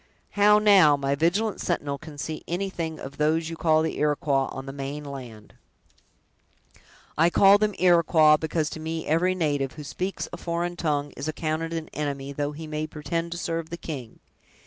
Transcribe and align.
How, 0.31 0.57
now, 0.57 0.97
my 0.97 1.13
vigilant 1.13 1.61
sentinel, 1.61 1.99
can 1.99 2.17
see 2.17 2.43
anything 2.47 2.99
of 2.99 3.17
those 3.17 3.49
you 3.49 3.55
call 3.55 3.83
the 3.83 3.99
Iroquois, 3.99 4.47
on 4.49 4.65
the 4.65 4.73
main 4.73 5.05
land!" 5.05 5.53
"I 7.19 7.29
call 7.29 7.59
them 7.59 7.75
Iroquois, 7.77 8.37
because 8.37 8.71
to 8.71 8.79
me 8.79 9.05
every 9.05 9.35
native, 9.35 9.73
who 9.73 9.83
speaks 9.83 10.27
a 10.33 10.37
foreign 10.37 10.75
tongue, 10.75 11.11
is 11.15 11.27
accounted 11.27 11.71
an 11.73 11.87
enemy, 11.89 12.33
though 12.33 12.51
he 12.53 12.65
may 12.65 12.87
pretend 12.87 13.31
to 13.33 13.37
serve 13.37 13.69
the 13.69 13.77
king! 13.77 14.17